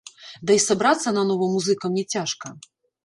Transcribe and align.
Ды 0.49 0.55
і 0.59 0.61
сабрацца 0.67 1.13
нанова 1.17 1.51
музыкам 1.55 1.91
не 1.99 2.05
цяжка! 2.19 2.47